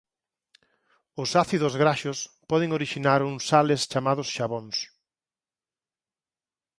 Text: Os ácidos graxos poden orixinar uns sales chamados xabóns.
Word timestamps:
Os 1.21 1.29
ácidos 1.43 1.73
graxos 1.81 2.19
poden 2.49 2.69
orixinar 2.77 3.19
uns 3.29 3.41
sales 3.51 3.81
chamados 3.91 4.27
xabóns. 4.35 4.77